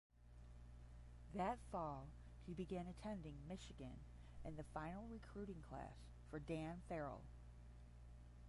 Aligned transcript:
That 1.35 1.59
fall 1.71 2.07
he 2.47 2.55
began 2.55 2.87
attending 2.87 3.35
Michigan 3.47 3.99
in 4.43 4.55
the 4.55 4.63
final 4.73 5.03
recruiting 5.11 5.61
class 5.61 6.07
for 6.31 6.39
Dan 6.39 6.81
Farrell. 6.89 7.21